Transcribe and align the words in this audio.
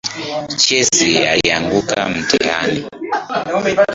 Chesi 0.59 1.25
alianguka 1.27 2.09
mtihani. 2.09 2.85